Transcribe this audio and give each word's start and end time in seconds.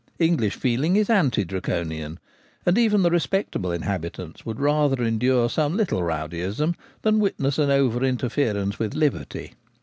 English 0.17 0.55
feeling 0.55 0.95
is 0.95 1.11
anti 1.11 1.43
Draconian; 1.45 2.17
and 2.65 2.75
even 2.75 3.03
the 3.03 3.11
respectable 3.11 3.71
inhabitants 3.71 4.43
would 4.43 4.59
rather 4.59 5.03
endure 5.03 5.47
some 5.47 5.77
little 5.77 6.01
rowdyism 6.01 6.75
than 7.03 7.19
witness 7.19 7.59
an 7.59 7.69
over 7.69 8.03
interference 8.03 8.79
with 8.79 8.95
liberty. 8.95 9.53